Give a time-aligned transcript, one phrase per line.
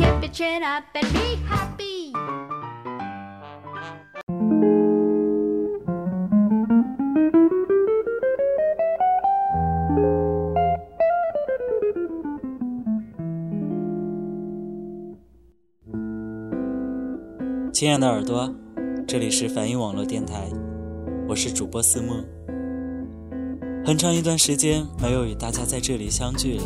[0.00, 2.12] Be happy。
[17.72, 18.54] 亲爱的耳朵，
[19.06, 20.48] 这里是梵音网络电台，
[21.28, 22.24] 我是主播思梦。
[23.84, 26.64] 很长一段时间没有与大家在这里相聚了，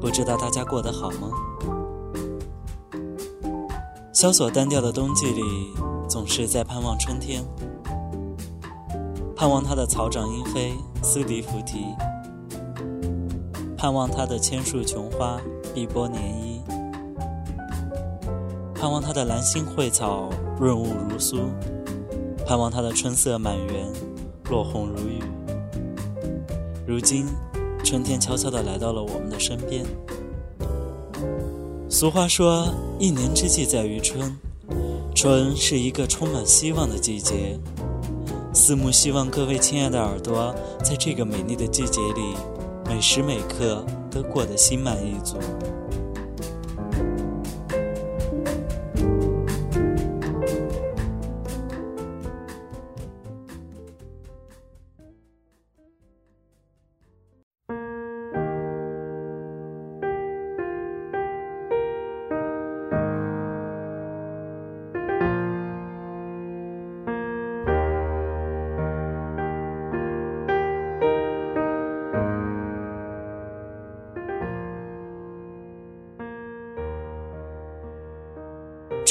[0.00, 1.28] 不知道大家过得好吗？
[4.20, 5.42] 萧索单调的冬季里，
[6.06, 7.42] 总是在盼望春天，
[9.34, 11.86] 盼望它的草长莺飞，丝笛拂啼，
[13.78, 15.40] 盼望它的千树琼花，
[15.72, 16.60] 碧波涟漪。
[18.74, 21.38] 盼望它的兰心蕙草润物如酥，
[22.46, 23.90] 盼望它的春色满园，
[24.50, 25.22] 落红如雨。
[26.86, 27.24] 如今，
[27.82, 29.82] 春天悄悄地来到了我们的身边。
[31.88, 32.68] 俗话说
[33.00, 34.36] ：“一年之计在于春，
[35.14, 37.58] 春是一个充满希望的季节。”
[38.52, 42.36] 四目希望各位亲爱的耳朵，在这个美丽的季节里，
[42.84, 45.38] 每时每刻都过得心满意足。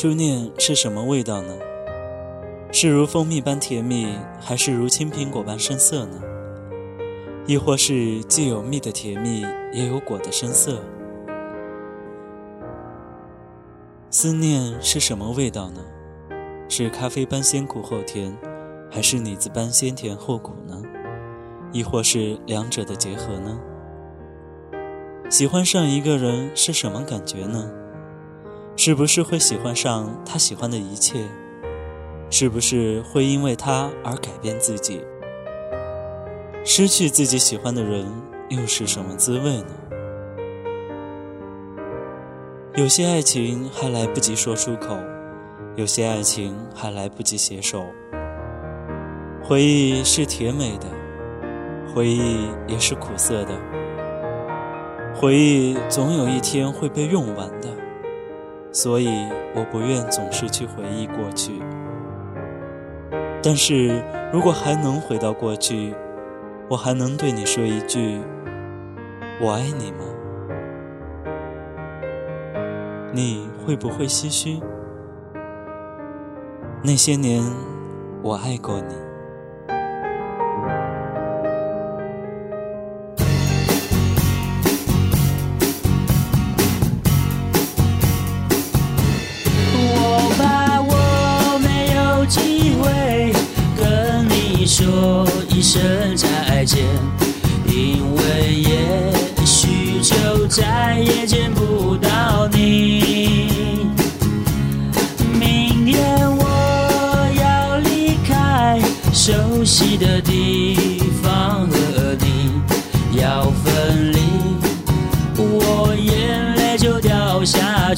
[0.01, 1.53] 初恋是什么味道呢？
[2.71, 4.07] 是如蜂蜜般甜蜜，
[4.39, 6.21] 还是如青苹果般深涩呢？
[7.45, 9.41] 亦或是既有蜜的甜蜜，
[9.73, 10.81] 也有果的深涩？
[14.09, 15.81] 思念是什么味道呢？
[16.69, 18.33] 是咖啡般先苦后甜，
[18.89, 20.81] 还是李子般先甜后苦呢？
[21.73, 23.59] 亦或是两者的结合呢？
[25.29, 27.69] 喜欢上一个人是什么感觉呢？
[28.81, 31.19] 是不是会喜欢上他喜欢的一切？
[32.29, 35.01] 是不是会因为他而改变自己？
[36.63, 38.06] 失去自己喜欢的人
[38.47, 39.66] 又是什么滋味呢？
[42.75, 44.97] 有些爱情还来不及说出口，
[45.75, 47.85] 有些爱情还来不及携手。
[49.44, 50.88] 回忆是甜美的，
[51.94, 53.51] 回忆也是苦涩的，
[55.13, 57.68] 回忆总有一天会被用完的。
[58.81, 59.09] 所以，
[59.53, 61.51] 我不愿总是去回忆过去。
[63.44, 64.01] 但是
[64.31, 65.94] 如果还能回到过去，
[66.69, 68.22] 我还能对你说一句
[69.44, 70.06] “我爱你”吗？
[73.12, 74.62] 你会不会唏嘘？
[76.81, 77.44] 那些年，
[78.23, 79.08] 我爱过你。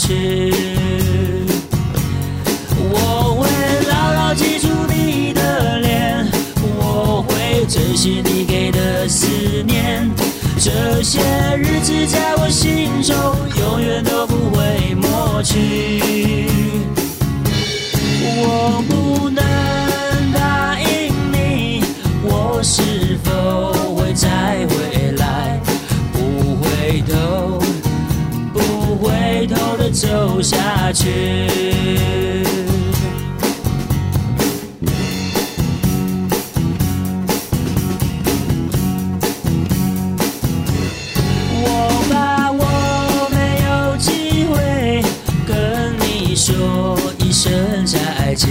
[0.02, 0.52] 去。
[2.90, 3.48] 我会
[3.88, 6.28] 牢牢记住你的脸，
[6.80, 9.28] 我会珍惜你给的思
[9.68, 10.10] 念。
[10.58, 11.20] 这些
[11.58, 13.16] 日子在我心中
[13.60, 16.48] 永远都不会抹去。
[18.44, 18.81] 我
[30.42, 31.08] 走下去。
[41.64, 41.66] 我
[42.10, 45.04] 怕我没有机会
[45.48, 48.50] 跟你说一声再见，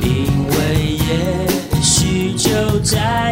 [0.00, 0.08] 因
[0.48, 3.23] 为也许就再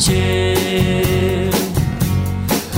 [0.00, 1.50] 切。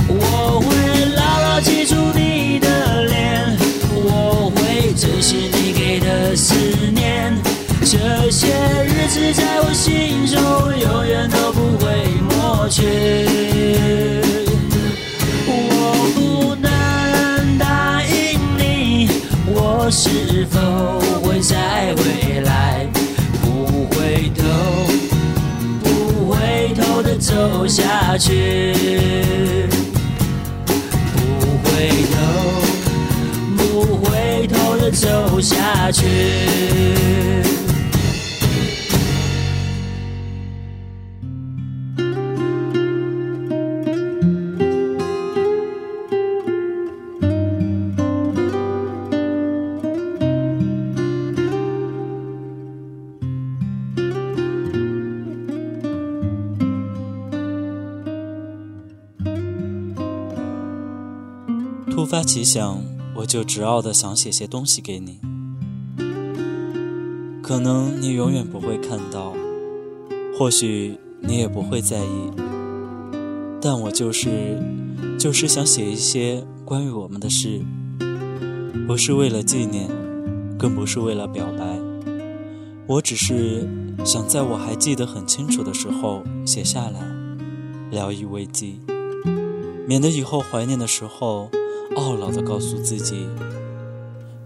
[0.07, 0.75] 我会
[1.15, 3.57] 牢牢记住你的脸，
[3.93, 6.53] 我会珍惜你给的思
[6.93, 7.33] 念。
[7.79, 8.47] 这些
[8.85, 10.37] 日子在我心中
[10.77, 11.85] 永远都不会
[12.29, 13.22] 抹去。
[35.43, 36.05] 下去。
[61.91, 62.83] 突发奇想，
[63.15, 65.19] 我就执拗的想写些东西给你，
[67.43, 69.33] 可能你永远不会看到，
[70.39, 72.31] 或许你也不会在意，
[73.61, 74.63] 但我就是
[75.19, 77.59] 就是想写一些关于我们的事，
[78.87, 79.89] 不是为了纪念，
[80.57, 81.77] 更不是为了表白，
[82.87, 83.67] 我只是
[84.05, 87.01] 想在我还记得很清楚的时候写下来，
[87.91, 88.75] 聊以慰藉，
[89.85, 91.49] 免得以后怀念的时候。
[91.95, 93.27] 懊恼地告诉自己：“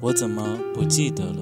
[0.01, 1.37] 我怎么不记得了？”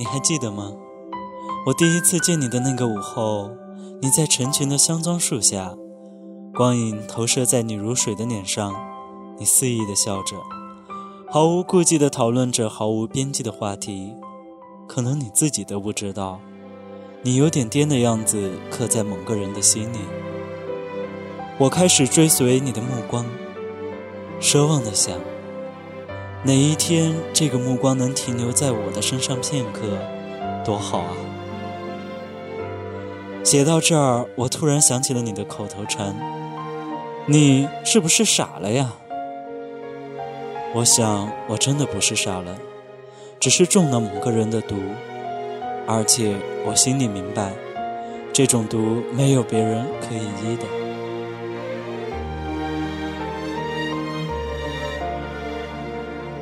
[0.00, 0.72] 你还记得吗？
[1.66, 3.50] 我第一次见你的那个午后，
[4.00, 5.74] 你在成群的香樟树下，
[6.54, 8.74] 光影投射在你如水的脸上，
[9.38, 10.38] 你肆意的笑着，
[11.28, 14.14] 毫无顾忌的讨论着毫无边际的话题。
[14.88, 16.40] 可能你自己都不知道，
[17.20, 19.98] 你有点癫的样子刻在某个人的心里。
[21.58, 23.26] 我开始追随你的目光，
[24.40, 25.14] 奢望的想。
[26.42, 29.98] 哪一天，这个目光能停留在我的身上片刻，
[30.64, 31.12] 多好啊！
[33.44, 36.16] 写到这儿，我突然想起了你的口头禅
[37.28, 38.90] ：“你是不是傻了呀？”
[40.72, 42.56] 我想，我真的不是傻了，
[43.38, 44.76] 只是中了某个人的毒，
[45.86, 47.52] 而且我心里明白，
[48.32, 50.64] 这种毒没有别人可以医的。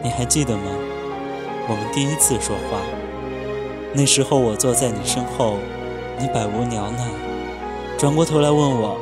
[0.09, 0.63] 你还记得吗？
[1.69, 2.81] 我们第一次说话，
[3.93, 5.59] 那时候我坐在你身后，
[6.19, 7.07] 你百无聊赖，
[7.99, 8.99] 转过头来问我：“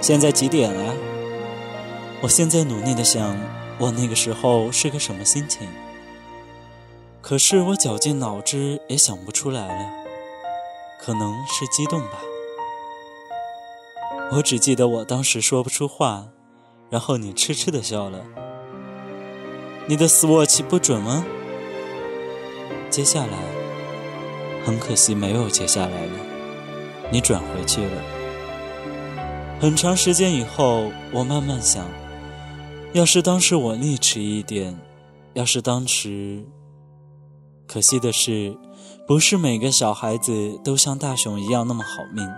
[0.00, 0.94] 现在几点了？”
[2.22, 3.36] 我现在努力的想，
[3.80, 5.66] 我那个时候是个什么心情？
[7.20, 9.90] 可是我绞尽脑汁也想不出来了，
[11.00, 12.22] 可能是激动吧。
[14.34, 16.28] 我只记得我当时说不出话，
[16.90, 18.20] 然后你痴痴的笑了。
[19.88, 21.24] 你的 swatch 不准吗？
[22.88, 23.38] 接下来，
[24.64, 26.12] 很可惜没有接下来了，
[27.10, 28.02] 你转回去了。
[29.60, 31.84] 很长时间以后，我慢慢想，
[32.92, 34.78] 要是当时我力迟一点，
[35.34, 36.44] 要是当时……
[37.66, 38.56] 可惜的是，
[39.06, 42.28] 不是每个小孩子都像大雄一样那么好命，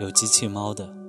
[0.00, 1.01] 有机器猫的。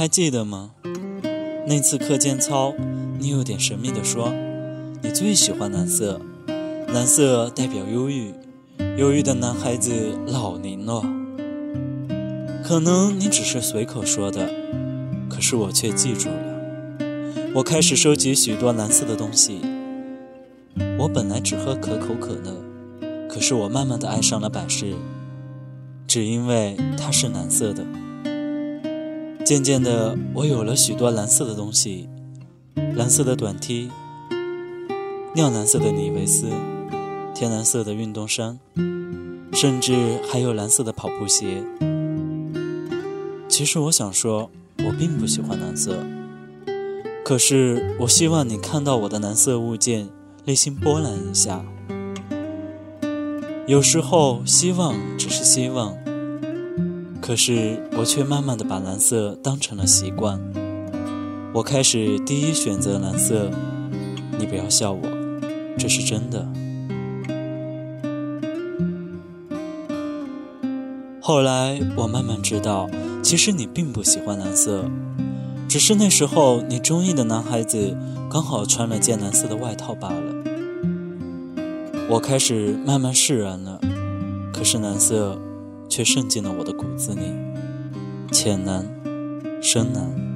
[0.00, 0.70] 还记得吗？
[1.66, 2.72] 那次课间操，
[3.18, 4.32] 你有点神秘地说，
[5.02, 6.18] 你最喜欢蓝色，
[6.88, 8.32] 蓝色代表忧郁，
[8.96, 11.02] 忧郁的男孩子老宁了。
[12.64, 14.48] 可能你只是随口说的，
[15.28, 17.04] 可是我却记住了。
[17.56, 19.60] 我开始收集许多蓝色的东西。
[20.98, 22.56] 我本来只喝可口可乐，
[23.28, 24.94] 可是我慢慢的爱上了百事，
[26.06, 27.84] 只因为它是蓝色的。
[29.44, 32.08] 渐渐的，我有了许多蓝色的东西：
[32.94, 33.90] 蓝色的短 T、
[35.34, 36.48] 亮蓝色的李维斯、
[37.34, 38.60] 天蓝色的运动衫，
[39.52, 41.64] 甚至还有蓝色的跑步鞋。
[43.48, 45.98] 其实我想说，我并不喜欢蓝色，
[47.24, 50.08] 可是我希望你看到我的蓝色物件，
[50.44, 51.64] 内心波澜一下。
[53.66, 55.99] 有时候，希望只是希望。
[57.30, 60.40] 可是我却慢慢的把蓝色当成了习惯，
[61.54, 63.48] 我开始第一选择蓝色。
[64.36, 65.00] 你不要笑我，
[65.78, 66.44] 这是真的。
[71.20, 72.90] 后来我慢慢知道，
[73.22, 74.90] 其实你并不喜欢蓝色，
[75.68, 77.96] 只是那时候你中意的男孩子
[78.28, 80.34] 刚好穿了件蓝色的外套罢了。
[82.08, 83.80] 我开始慢慢释然了，
[84.52, 85.40] 可是蓝色。
[85.90, 87.20] 却渗进了我的骨子里，
[88.32, 88.86] 浅难，
[89.60, 90.29] 深难。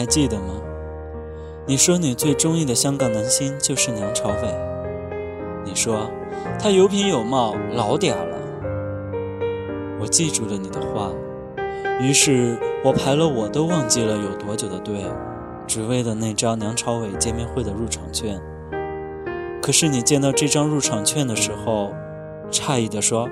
[0.00, 0.54] 还记得吗？
[1.66, 4.54] 你说你最中意的香港男星就是梁朝伟。
[5.62, 6.10] 你说
[6.58, 8.38] 他有品有貌，老嗲了。
[10.00, 11.10] 我记住了你的话，
[12.00, 15.04] 于是我排了我都忘记了有多久的队，
[15.66, 18.40] 只为了那张梁朝伟见面会的入场券。
[19.60, 21.92] 可是你见到这张入场券的时候，
[22.50, 23.28] 诧异地说：“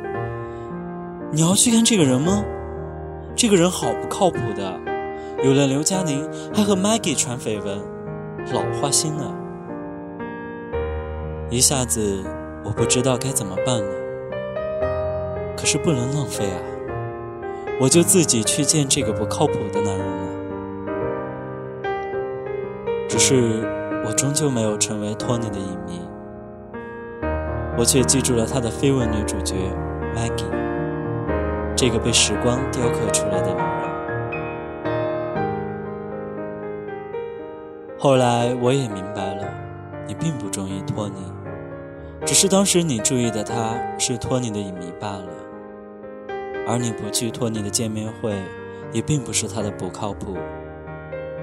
[1.33, 2.45] 你要去看这个人吗？
[3.35, 4.79] 这个人好不靠谱的。”
[5.45, 7.79] 有了刘嘉玲，还和 Maggie 传绯闻，
[8.53, 9.33] 老花心了。
[11.49, 12.25] 一下子
[12.65, 13.87] 我不知道该怎么办了。
[15.57, 16.59] 可是不能浪费啊！
[17.81, 20.29] 我就自己去见这个不靠谱的男人了。
[23.09, 23.65] 只是
[24.05, 26.01] 我终究没有成为托尼的影迷，
[27.79, 29.55] 我却记住了他的绯闻女主角
[30.17, 30.51] Maggie，
[31.77, 33.78] 这个被时光雕刻出来的人
[38.01, 39.45] 后来我也明白了，
[40.07, 41.17] 你并不中意托尼，
[42.25, 45.27] 只是当时你注意的他是托尼的影迷罢了。
[46.65, 48.41] 而你不去托尼的见面会，
[48.93, 50.37] 也并不是他的不靠谱，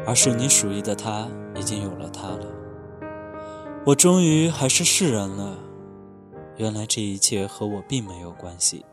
[0.07, 2.47] 而是你属意的他已经有了他了。
[3.85, 5.57] 我终于还是释然了，
[6.55, 8.85] 原来这一切和我并没有关系。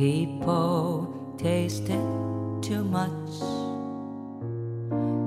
[0.00, 2.00] People tasted
[2.62, 3.32] too much.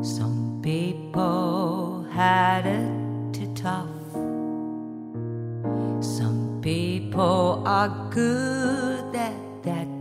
[0.03, 4.09] Some people had it too tough.
[6.01, 9.93] Some people are good at that.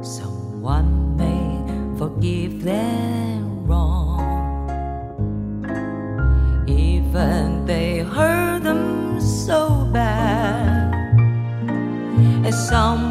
[0.00, 3.17] Someone may forgive them
[12.68, 13.07] 心。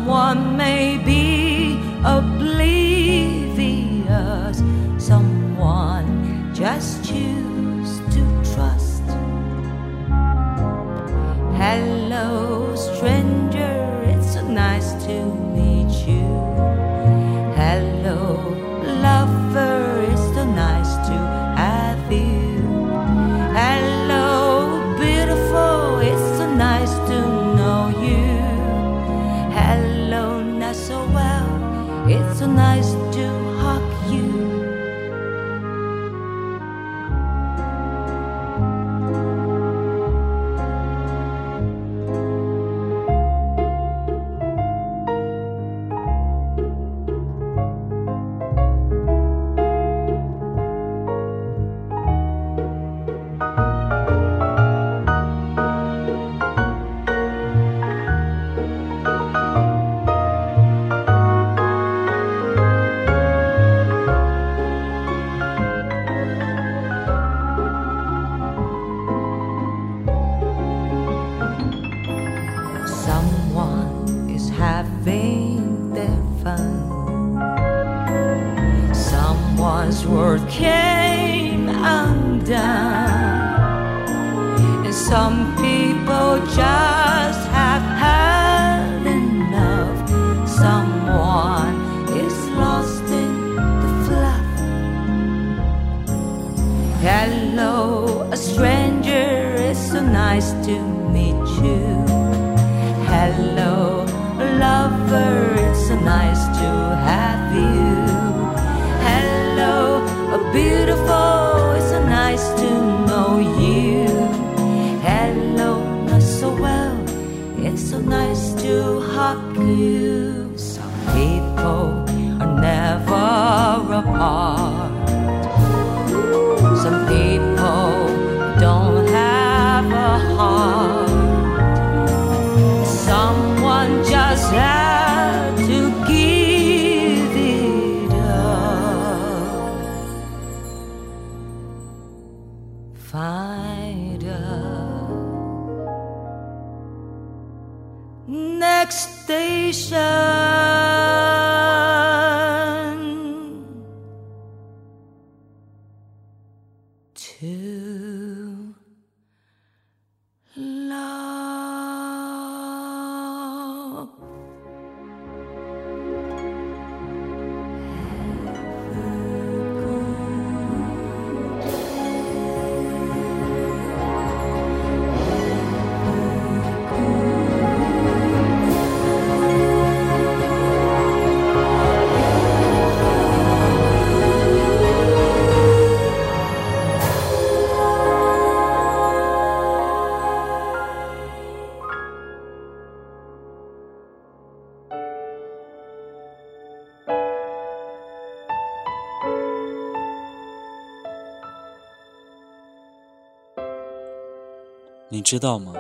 [205.17, 205.73] 你知道吗？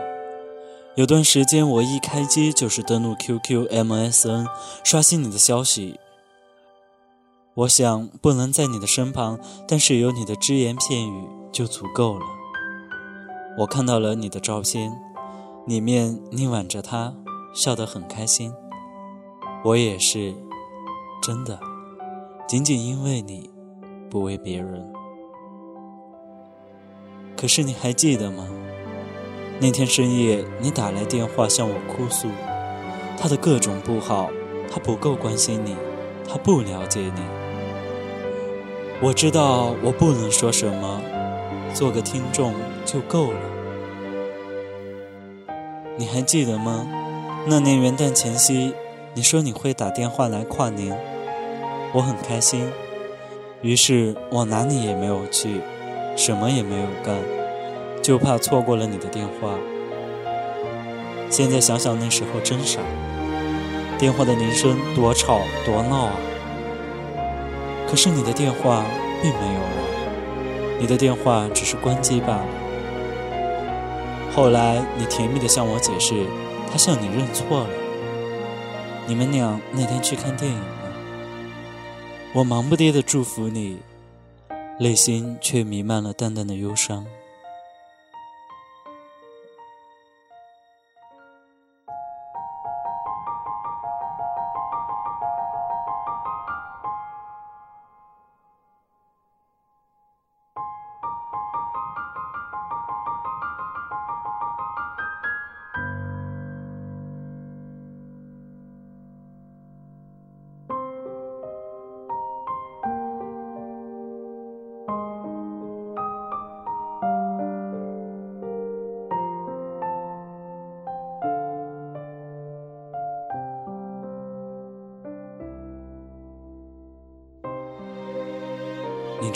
[0.95, 4.47] 有段时间，我一开机就是登录 QQ、MSN，
[4.83, 5.99] 刷新你的消息。
[7.53, 12.25] 我想，不能在你的身旁，但是有你的只言片语就足够了。
[13.59, 14.91] 我看到了你的照片，
[15.67, 17.13] 里面你挽着他，
[17.53, 18.51] 笑得很开心。
[19.63, 20.33] 我也是，
[21.21, 21.59] 真的，
[22.47, 23.51] 仅仅因为你，
[24.09, 24.91] 不为别人。
[27.39, 28.47] 可是你还记得吗？
[29.59, 32.27] 那天深夜，你打来电话向我哭诉，
[33.17, 34.29] 他的各种不好，
[34.71, 35.75] 他不够关心你，
[36.29, 37.21] 他不了解你。
[39.01, 41.01] 我知道我不能说什么，
[41.73, 42.53] 做个听众
[42.85, 43.39] 就够了。
[45.97, 46.87] 你还记得吗？
[47.47, 48.73] 那年元旦前夕，
[49.15, 50.95] 你说你会打电话来跨年，
[51.93, 52.71] 我很开心，
[53.63, 55.61] 于是我哪里也没有去，
[56.15, 57.15] 什么也没有干。
[58.07, 59.59] 就怕错过了你的电话。
[61.29, 62.79] 现在想想那时候真傻，
[63.99, 66.13] 电话的铃声多吵多闹啊！
[67.85, 68.85] 可是你的电话
[69.21, 72.45] 并没有了，你的电话只是关机罢了。
[74.33, 76.25] 后来你甜蜜的向我解释，
[76.71, 77.69] 他向你认错了。
[79.05, 80.93] 你们俩那天去看电影了，
[82.31, 83.79] 我忙不迭的祝福你，
[84.79, 87.05] 内心却弥漫了淡淡的忧伤。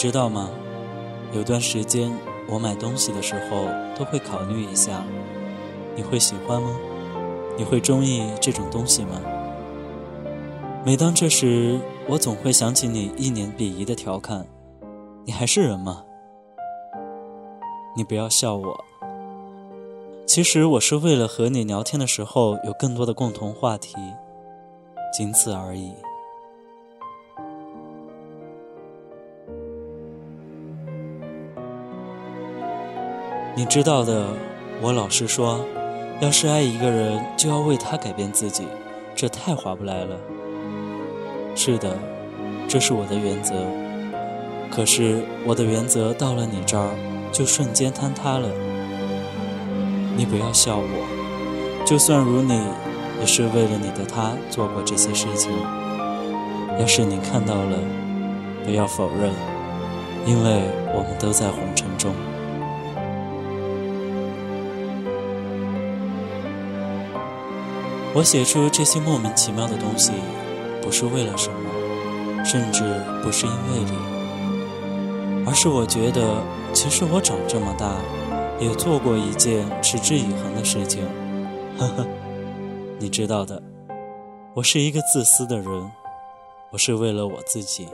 [0.02, 0.50] 知道吗？
[1.32, 2.12] 有段时间，
[2.50, 5.04] 我买东西的时候都会考虑一下，
[5.96, 6.76] 你会喜欢吗？
[7.56, 9.22] 你会中意这种东西吗？
[10.84, 14.48] 每当这时，我总会想起你一脸鄙夷的调侃
[15.24, 16.04] ：“你还是人吗？”
[17.96, 18.84] 你不要笑我。
[20.26, 23.94] 其实我是为了和你聊天的时候有更多的共同话题，
[25.16, 25.94] 仅此而已。
[33.62, 34.26] 你知道的，
[34.82, 35.64] 我老是说，
[36.20, 38.68] 要是爱一个人，就要为他改变自己，
[39.14, 40.18] 这太划不来了。
[41.56, 41.96] 是的，
[42.68, 43.54] 这是我的原则。
[44.72, 46.90] 可是我的原则到了你这儿，
[47.32, 48.50] 就瞬间坍塌了。
[50.18, 52.60] 你不要笑我，就算如你，
[53.20, 55.52] 也是为了你的他做过这些事情。
[56.80, 57.78] 要是你看到了，
[58.66, 59.32] 不要否认，
[60.26, 60.64] 因为
[60.96, 61.62] 我们都在红
[68.14, 70.12] 我写出这些莫名其妙的东西，
[70.82, 72.84] 不是为了什么，甚至
[73.24, 76.44] 不是因为你，而是我觉得，
[76.74, 77.96] 其实我长这么大，
[78.60, 81.06] 也做过一件持之以恒的事情。
[81.78, 82.06] 呵呵，
[83.00, 83.64] 你知道的，
[84.56, 85.92] 我是一个自私的人，
[86.72, 87.88] 我是为了我自己。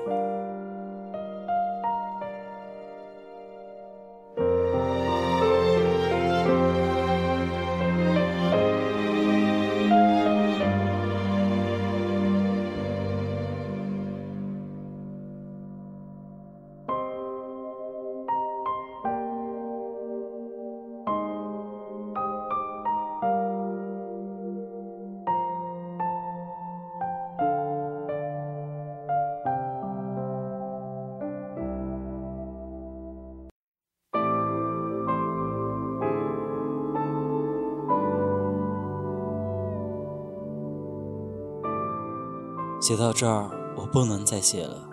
[42.98, 44.90] 写到这儿，我不能再写了。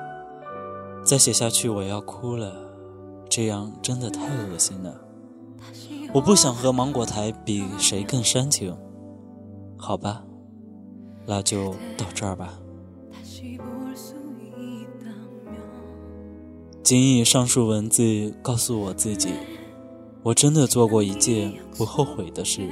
[1.02, 2.54] 再写下去，我要哭了。
[3.30, 4.94] 这样真的太恶心了。
[6.12, 8.76] 我不想和芒果台比谁更煽情。
[9.78, 10.22] 好吧，
[11.24, 12.58] 那就到这儿吧。
[16.82, 19.30] 仅以上述文字告诉我自己，
[20.22, 22.68] 我真的做过一件不后悔的事。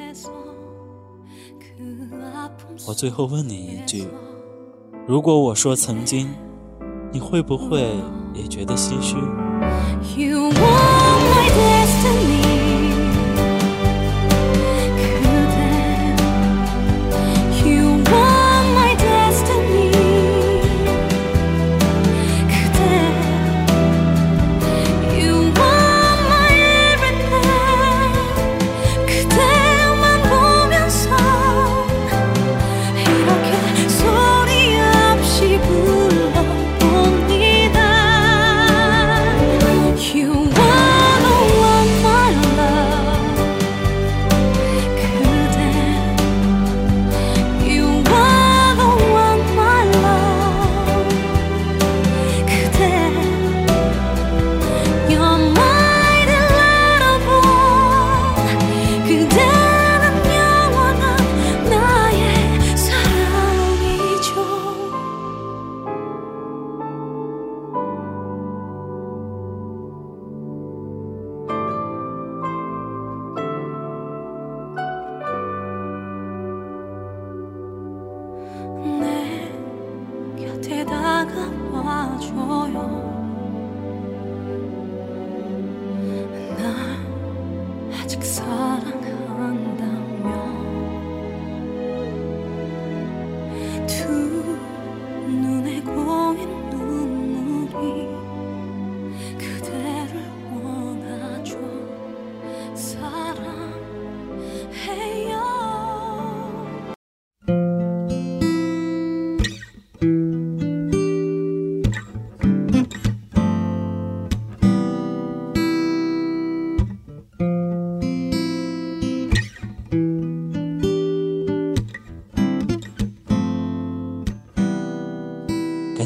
[2.87, 4.07] 我最后问你一句。
[5.05, 6.29] 如果我说曾经，
[7.11, 7.85] 你会不会
[8.35, 9.17] 也觉得唏嘘？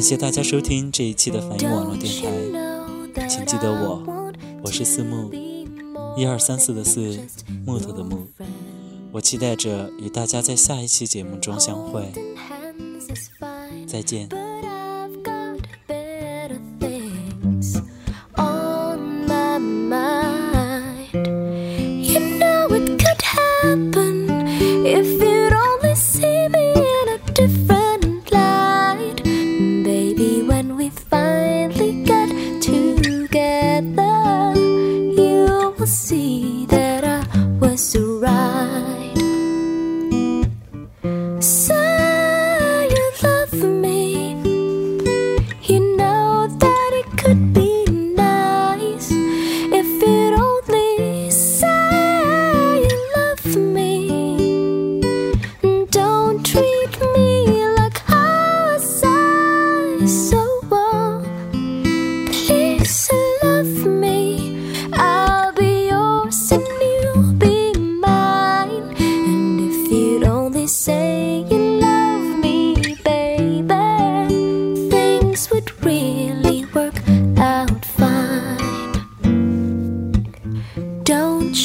[0.07, 2.09] 谢大家收听这一期的反应网络电
[3.13, 4.01] 台，请记得我，
[4.63, 5.29] 我是四木，
[6.15, 7.19] 一二三四的四，
[7.65, 8.25] 木头的木，
[9.11, 12.09] 我期待着与大家在下一期节目中相会，
[13.85, 14.29] 再见。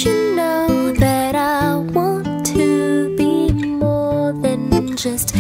[0.01, 5.35] you know that I want to be more than just